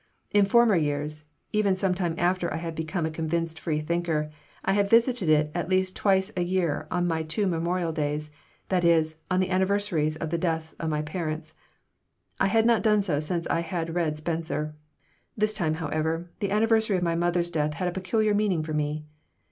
In 0.31 0.45
former 0.45 0.75
years, 0.75 1.25
even 1.53 1.75
some 1.75 1.93
time 1.93 2.15
after 2.17 2.51
I 2.51 2.57
had 2.57 2.73
become 2.73 3.05
a 3.05 3.11
convinced 3.11 3.59
free 3.59 3.79
thinker, 3.79 4.31
I 4.65 4.73
had 4.73 4.89
visited 4.89 5.29
it 5.29 5.51
at 5.53 5.69
least 5.69 5.95
twice 5.95 6.31
a 6.35 6.41
year 6.41 6.87
on 6.89 7.05
my 7.07 7.21
two 7.21 7.45
memorial 7.45 7.91
days 7.91 8.31
that 8.69 8.83
is, 8.83 9.21
on 9.29 9.39
the 9.41 9.51
anniversaries 9.51 10.15
of 10.15 10.31
the 10.31 10.39
death 10.39 10.73
of 10.79 10.89
my 10.89 11.03
parents. 11.03 11.53
I 12.39 12.47
had 12.47 12.65
not 12.65 12.81
done 12.81 13.03
so 13.03 13.19
since 13.19 13.45
I 13.45 13.59
had 13.59 13.93
read 13.93 14.17
Spencer. 14.17 14.73
This 15.37 15.53
time, 15.53 15.75
however, 15.75 16.31
the 16.39 16.49
anniversary 16.49 16.97
of 16.97 17.03
my 17.03 17.13
mother's 17.13 17.51
death 17.51 17.75
had 17.75 17.87
a 17.87 17.91
peculiar 17.91 18.33
meaning 18.33 18.63
for 18.63 18.73
me. 18.73 19.05